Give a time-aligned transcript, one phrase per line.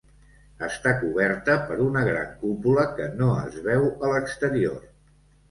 [0.67, 4.83] Està coberta per una gran cúpula que no es veu a l'exterior.